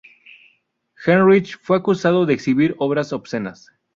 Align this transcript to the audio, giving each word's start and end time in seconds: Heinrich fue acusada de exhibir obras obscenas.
Heinrich 1.05 1.59
fue 1.61 1.77
acusada 1.77 2.25
de 2.25 2.33
exhibir 2.33 2.73
obras 2.79 3.13
obscenas. 3.13 3.71